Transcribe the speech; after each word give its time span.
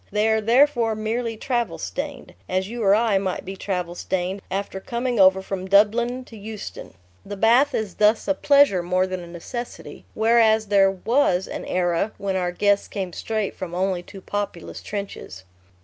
They 0.11 0.27
are 0.29 0.41
therefore 0.41 0.95
merely 0.95 1.37
travel 1.37 1.77
stained, 1.77 2.33
as 2.49 2.67
you 2.67 2.81
or 2.81 2.95
I 2.95 3.19
might 3.19 3.45
be 3.45 3.55
travel 3.55 3.93
stained 3.93 4.41
after 4.49 4.79
coming 4.79 5.19
over 5.19 5.43
from 5.43 5.67
Dublin 5.67 6.25
to 6.25 6.35
Euston. 6.35 6.95
The 7.23 7.37
bath 7.37 7.75
is 7.75 7.93
thus 7.93 8.27
a 8.27 8.33
pleasure 8.33 8.81
more 8.81 9.05
than 9.05 9.19
a 9.19 9.27
necessity. 9.27 10.05
Whereas 10.15 10.69
there 10.69 10.89
was 10.89 11.47
an 11.47 11.65
era, 11.65 12.13
when 12.17 12.35
our 12.35 12.51
guests 12.51 12.87
came 12.87 13.13
straight 13.13 13.55
from 13.55 13.75
only 13.75 14.01
too 14.01 14.21
populous 14.21 14.81
trenches.... 14.81 15.43